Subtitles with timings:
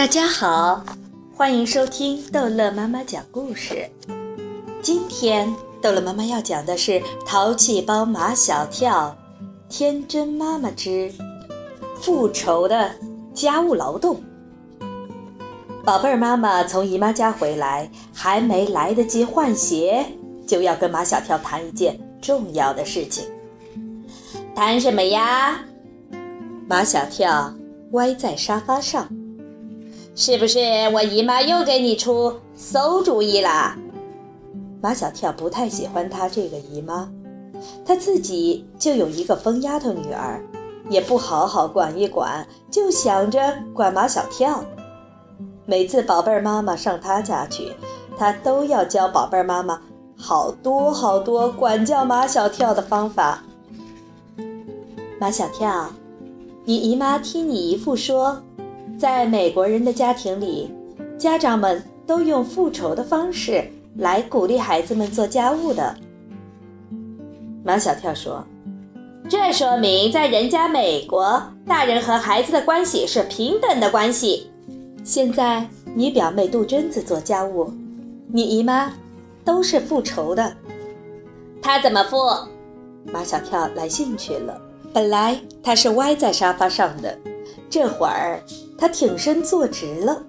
[0.00, 0.82] 大家好，
[1.36, 3.86] 欢迎收听逗乐妈妈讲故事。
[4.80, 6.92] 今天逗乐妈妈要讲的是
[7.26, 9.14] 《淘气包马小跳》，
[9.68, 11.12] 天真妈妈之
[12.00, 12.92] 复仇的
[13.34, 14.22] 家务劳动。
[15.84, 20.06] 宝贝儿妈妈从姨妈家回来，还没来得及换鞋，
[20.46, 23.26] 就要跟马小跳谈一件重要的事情。
[24.54, 25.60] 谈什么呀？
[26.66, 27.52] 马小跳
[27.90, 29.06] 歪在沙发上。
[30.14, 30.58] 是不是
[30.92, 33.78] 我姨妈又给你出馊主意啦？
[34.82, 37.10] 马小跳不太喜欢他这个姨妈，
[37.84, 40.42] 他自己就有一个疯丫头女儿，
[40.88, 44.64] 也不好好管一管，就想着管马小跳。
[45.64, 47.72] 每次宝贝儿妈妈上他家去，
[48.18, 49.80] 他都要教宝贝儿妈妈
[50.18, 53.42] 好多好多管教马小跳的方法。
[55.18, 55.90] 马小跳，
[56.64, 58.42] 你姨妈听你姨父说。
[59.00, 60.70] 在美国人的家庭里，
[61.16, 63.64] 家长们都用复仇的方式
[63.96, 65.96] 来鼓励孩子们做家务的。
[67.64, 68.44] 马小跳说
[69.26, 74.50] ：“这说明在人家美国，大人和孩子的关系是平等的关系。
[75.02, 77.72] 现在你表妹杜真子做家务，
[78.30, 78.92] 你姨妈
[79.42, 80.54] 都是复仇的。
[81.62, 82.18] 她怎么复？”
[83.10, 84.60] 马小跳来兴趣了。
[84.92, 87.16] 本来他是歪在沙发上的，
[87.70, 88.42] 这会儿。
[88.76, 90.22] 他挺身坐直了。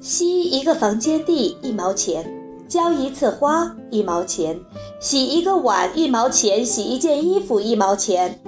[0.00, 2.28] 吸一个房间地一毛钱，
[2.66, 4.58] 浇一次花一毛钱，
[4.98, 8.40] 洗一个碗一毛钱，洗一件衣服一毛钱。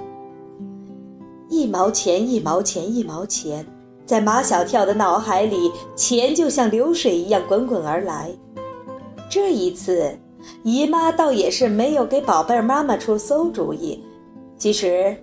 [1.49, 3.65] 一毛钱，一毛钱，一毛钱，
[4.05, 8.29] 在马小跳的脑海里，钱就像流水一样滚滚而来。
[9.29, 10.19] 这一次，
[10.63, 14.03] 姨妈倒也是没有给宝贝儿妈妈出馊主意，
[14.57, 15.15] 其实。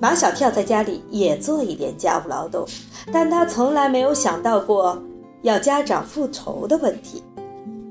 [0.00, 2.64] 马小跳在家里也做一点家务劳动，
[3.12, 5.02] 但他从来没有想到过
[5.42, 7.22] 要家长复仇的问题。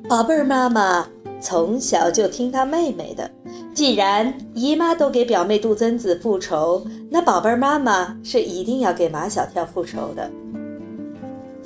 [0.08, 1.06] 宝贝儿妈妈
[1.42, 3.30] 从小就听他妹妹的，
[3.74, 10.32] 既然姨妈都给表妹杜真子复仇，那宝贝儿妈妈是一定要给马小跳复仇的。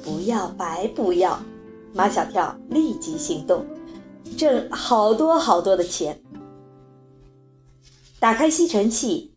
[0.03, 1.39] 不要白不要，
[1.93, 3.63] 马小跳立即行动，
[4.35, 6.19] 挣好多好多的钱。
[8.19, 9.30] 打开吸尘器。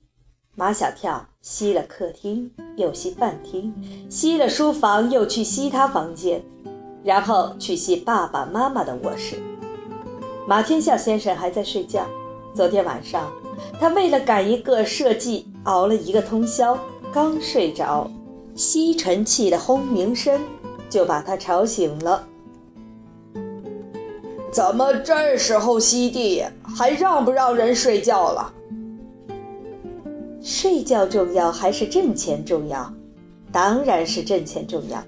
[0.57, 3.75] 马小跳吸了客厅，又吸饭厅，
[4.09, 6.41] 吸了书房，又去吸他房间，
[7.03, 9.37] 然后去吸爸爸妈妈的卧室。
[10.47, 12.07] 马天笑先生还在睡觉。
[12.55, 13.33] 昨天晚上，
[13.81, 16.79] 他为了赶一个设计，熬了一个通宵，
[17.13, 18.09] 刚睡着，
[18.55, 20.41] 吸尘器的轰鸣声
[20.89, 22.29] 就把他吵醒了。
[24.53, 26.45] 怎么这时候吸地，
[26.77, 28.55] 还让不让人睡觉了？
[30.45, 32.93] 睡觉重要还是挣钱重要？
[33.51, 35.03] 当然是挣钱重要。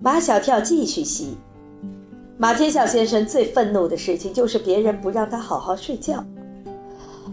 [0.00, 1.36] 马小跳继续吸。
[2.36, 6.24] 马天笑先生最愤怒的事情就是别人不让他好好睡觉。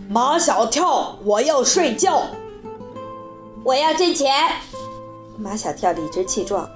[0.07, 2.21] 马小跳，我要睡觉，
[3.63, 4.31] 我要挣钱。
[5.39, 6.69] 马小跳理直气壮。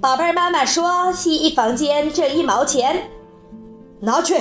[0.00, 3.10] 宝贝儿，妈妈说吸一房间挣一毛钱，
[3.98, 4.36] 拿去。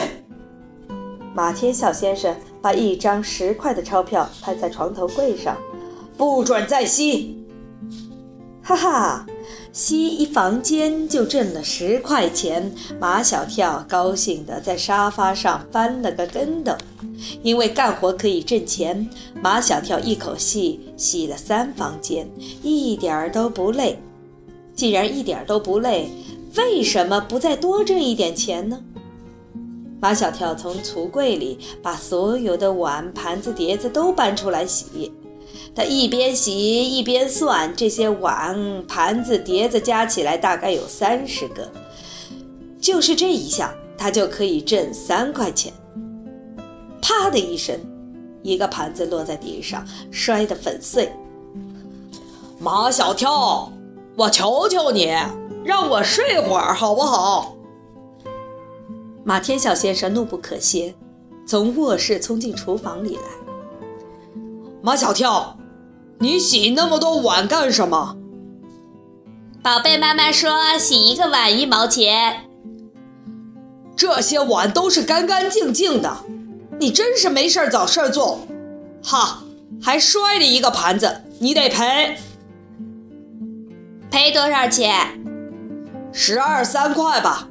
[1.37, 2.35] 马天笑先生。
[2.59, 5.55] 把一张十块的钞票拍在床头柜上，
[6.17, 7.37] 不准再吸！
[8.63, 9.25] 哈哈，
[9.71, 12.73] 吸一房间就挣了十块钱。
[12.99, 16.75] 马小跳高兴地在沙发上翻了个跟斗，
[17.43, 19.07] 因为干活可以挣钱。
[19.41, 22.27] 马小跳一口气吸了三房间，
[22.63, 23.99] 一点儿都不累。
[24.75, 26.09] 既然一点都不累，
[26.57, 28.79] 为什么不再多挣一点钱呢？
[29.99, 35.11] 马小跳从橱柜里把所有的碗、盘子、碟子都搬出来洗。
[35.75, 41.71] 他一边洗一边算，这些碗、盘子、碟子加起来大概有三十个。
[42.79, 45.73] 就是这一下，他就可以挣三块钱。
[47.01, 47.79] 啪的一声，
[48.43, 51.11] 一个盘子落在地上，摔得粉碎。
[52.59, 53.71] 马小跳，
[54.15, 55.11] 我求求你，
[55.63, 57.56] 让我睡会儿好不好？
[59.27, 60.93] 马天晓先生怒不可遏，
[61.45, 63.23] 从卧室冲进厨房里来。
[64.81, 65.57] 马小跳，
[66.19, 68.15] 你洗那么多碗干什么？
[69.61, 72.45] 宝贝妈妈说洗一个碗一毛钱。
[73.97, 76.19] 这些碗都是干干净净的，
[76.79, 78.47] 你真是没事找事做。
[79.03, 79.43] 哈，
[79.81, 82.15] 还摔了一个盘子，你得赔。
[84.09, 85.21] 赔多少钱？
[86.13, 87.49] 十二三块吧。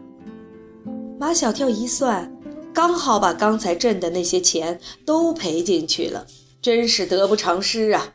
[1.19, 2.31] 马小跳一算，
[2.75, 6.27] 刚好把刚才挣的那些钱都赔进去了，
[6.61, 8.15] 真是得不偿失啊！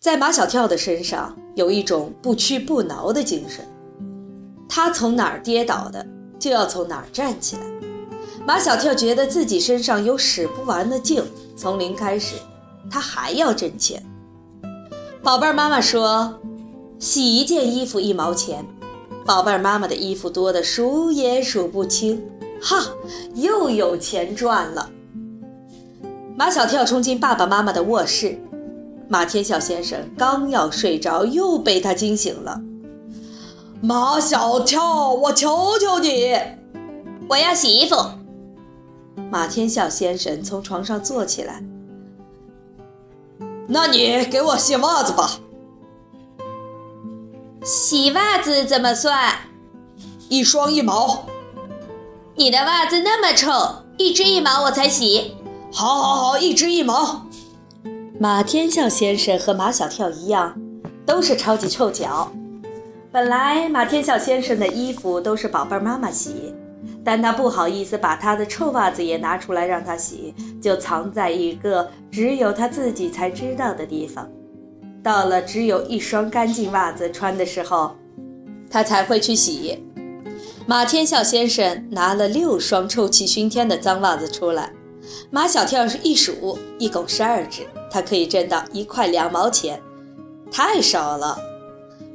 [0.00, 3.66] 在马小跳的身上有一种不屈不挠的精神，
[4.68, 6.06] 他从哪儿跌倒的，
[6.38, 7.62] 就要从哪儿站起来。
[8.46, 11.20] 马小跳觉得自己身上有使不完的劲，
[11.56, 12.36] 从零开始，
[12.88, 14.00] 他还要挣钱。
[15.20, 16.40] 宝贝儿妈妈说，
[17.00, 18.64] 洗一件衣服一毛钱。
[19.30, 22.20] 宝贝儿妈妈的衣服多的数也数不清，
[22.60, 22.84] 哈，
[23.36, 24.90] 又有钱赚了。
[26.36, 28.36] 马小跳冲进爸爸妈妈的卧室。
[29.08, 32.60] 马天笑先生刚要睡着，又被他惊醒了。
[33.80, 36.36] 马小跳，我求求你，
[37.28, 37.94] 我要洗衣服。
[39.30, 41.62] 马天笑先生从床上坐起来。
[43.68, 45.38] 那你给我洗袜子吧。
[47.62, 49.34] 洗袜子怎么算？
[50.30, 51.26] 一双一毛。
[52.34, 55.36] 你的袜子那么臭，一只一毛我才洗。
[55.70, 57.26] 好，好，好，一只一毛。
[58.18, 60.58] 马天笑先生和马小跳一样，
[61.04, 62.32] 都是超级臭脚。
[63.12, 66.54] 本来马天笑先生的衣服都是宝贝儿妈妈洗，
[67.04, 74.26] 但他不好意思把他的臭袜子也拿出来让他洗，就藏在一个只有他自己才知道的地方。
[75.02, 77.96] 到了只有一双干净袜子穿的时候，
[78.70, 79.82] 他才会去洗。
[80.66, 84.72] 马天笑先生拿了六双臭气熏天的脏袜子出来，
[85.30, 87.66] 马小跳是一数，一共十二只。
[87.90, 89.80] 他可以挣到一块两毛钱，
[90.52, 91.36] 太少了。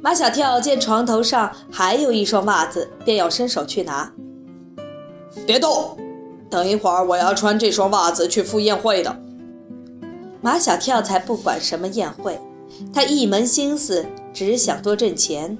[0.00, 4.10] 马小跳见床头上还有一双袜子，便要伸手去拿。
[5.44, 5.98] 别动，
[6.48, 9.20] 等一会儿我要穿这双袜子去赴宴会的。
[10.40, 12.40] 马小跳才不管什么宴会，
[12.92, 15.56] 他一门心思只想多挣钱，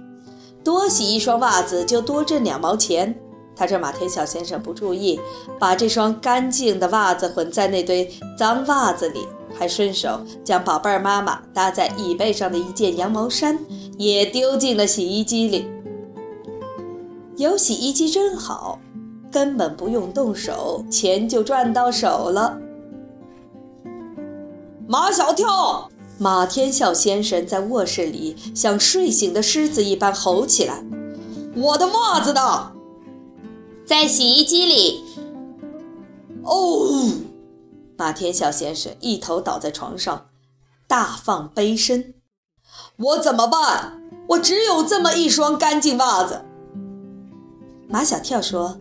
[0.63, 3.15] 多洗一双袜子就多挣两毛钱。
[3.55, 5.19] 他趁马天笑先生不注意，
[5.59, 9.27] 把这双干净的袜子混在那堆脏袜子里。
[9.59, 13.59] 还顺手将宝贝儿妈妈搭在椅背上的一件羊毛衫
[13.97, 15.67] 也丢进了洗衣机里。
[17.39, 18.79] 有洗衣机真好，
[19.33, 22.59] 根本不用动手，钱就赚到手了。
[24.87, 30.83] 马小跳，马天笑先生在卧室里像睡醒的狮子一般吼起来
[31.55, 32.73] ：“我的袜子呢？
[33.85, 35.05] 在洗衣机里。”
[36.43, 37.13] 哦。
[37.99, 40.27] 马天笑先生一头倒在床上，
[40.87, 42.15] 大放悲声
[42.97, 44.03] ：“我怎么办？
[44.29, 46.45] 我只有这么一双干净袜子。”
[47.89, 48.79] 马小跳说：“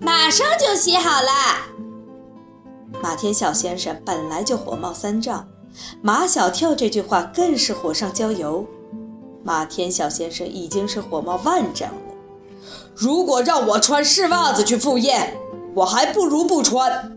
[0.00, 1.28] 马上就洗好了。”
[3.02, 5.46] 马天笑先生本来就火冒三丈，
[6.02, 8.66] 马小跳这句话更是火上浇油。
[9.42, 11.96] 马天笑先生已经是火冒万丈了。
[12.94, 15.36] 如果让我穿湿袜子去赴宴，
[15.74, 17.16] 我还不如不穿。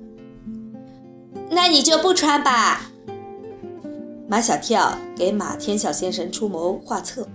[1.49, 2.89] 那你就不穿吧。
[4.29, 7.27] 马小跳给马天笑先生出谋划策：“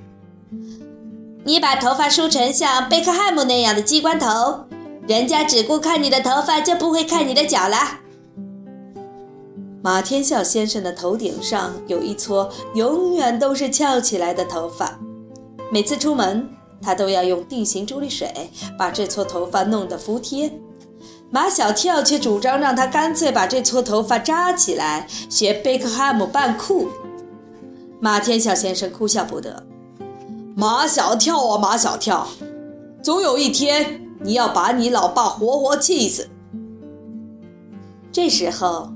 [1.45, 4.65] 你把头发梳成像贝克汉姆那样的鸡冠头，
[5.07, 8.01] 人家只顾看你的头发，就不会看你的脚了。”
[9.83, 14.99] 马天笑先生的头顶上有一撮永远都是翘起来的头发，
[15.71, 16.49] 每次出门
[16.83, 20.53] 他都要用定型珠粒水把这撮头发弄得服帖。
[21.31, 26.89] 马小跳却主张让他干脆把这撮头发扎起来，学贝克汉姆扮酷。
[28.01, 29.65] 马天笑先生哭笑不得
[30.57, 32.27] ：“马小跳啊，马小跳，
[33.03, 36.29] 总有一天你要把你老爸活活气死。”
[38.11, 38.91] 这时候，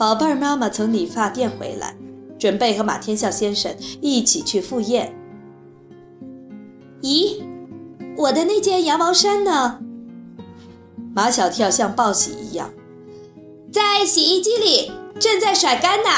[0.00, 1.94] 宝贝儿妈妈从理发店回来，
[2.38, 5.14] 准备和马天笑先生一起去赴宴。
[7.02, 7.42] 咦，
[8.16, 9.78] 我的那件羊毛衫呢？
[11.14, 12.70] 马小跳像报喜一样，
[13.70, 16.08] 在洗衣机里，正在甩干呢。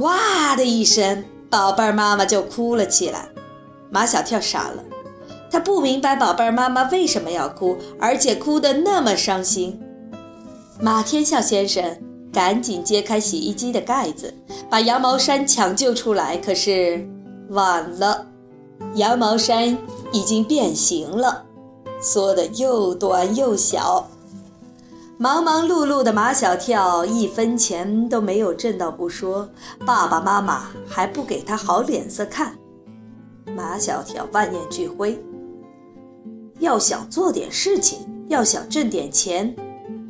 [0.00, 3.30] 哇的一声，宝贝儿妈妈就哭了起来。
[3.90, 4.84] 马小跳傻了，
[5.50, 9.81] 他不明白宝贝儿妈妈为什么要哭，而且哭得那么伤心。
[10.84, 11.96] 马天笑先生
[12.32, 14.34] 赶紧揭开洗衣机的盖子，
[14.68, 17.08] 把羊毛衫抢救出来，可是
[17.50, 18.26] 晚了，
[18.96, 19.78] 羊毛衫
[20.10, 21.44] 已经变形了。
[22.00, 24.10] 缩得又短又小，
[25.18, 29.48] 忙忙碌碌的马小跳一分钱都没有挣到不说，
[29.86, 32.58] 爸爸妈妈还不给他好脸色看。
[33.56, 35.16] 马小跳万念俱灰，
[36.58, 39.54] 要想做点事情，要想挣点钱，